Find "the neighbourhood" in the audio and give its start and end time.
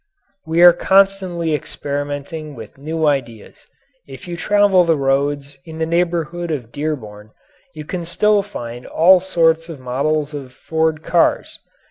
5.77-6.49